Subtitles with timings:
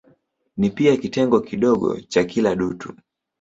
[0.57, 2.95] Ni pia kitengo kidogo cha kila dutu.